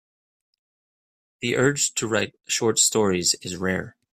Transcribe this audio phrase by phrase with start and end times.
[1.41, 3.95] The urge to write short stories is rare.